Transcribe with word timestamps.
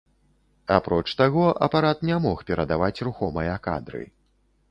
Апроч 0.75 1.11
таго, 1.19 1.43
апарат 1.65 2.01
не 2.09 2.17
мог 2.25 2.41
перадаваць 2.49 3.03
рухомыя 3.09 3.61
кадры. 3.67 4.01